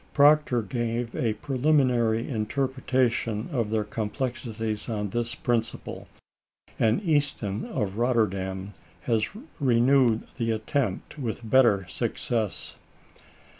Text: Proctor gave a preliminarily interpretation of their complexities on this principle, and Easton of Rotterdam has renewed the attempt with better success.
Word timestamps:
Proctor 0.15 0.63
gave 0.63 1.15
a 1.15 1.33
preliminarily 1.33 2.27
interpretation 2.27 3.47
of 3.51 3.69
their 3.69 3.83
complexities 3.83 4.89
on 4.89 5.11
this 5.11 5.35
principle, 5.35 6.07
and 6.79 7.03
Easton 7.03 7.65
of 7.65 7.99
Rotterdam 7.99 8.73
has 9.01 9.29
renewed 9.59 10.23
the 10.37 10.49
attempt 10.53 11.19
with 11.19 11.47
better 11.47 11.85
success. 11.87 12.77